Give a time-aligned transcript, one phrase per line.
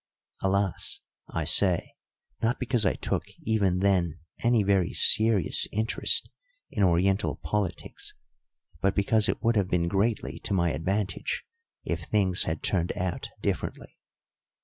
[0.41, 0.99] Alas,
[1.29, 1.93] I say,
[2.41, 6.27] not because I took, even then, any very serious interest
[6.71, 8.15] in Oriental politics,
[8.81, 11.45] but because it would have been greatly to my advantage
[11.83, 13.99] if things had turned out differently.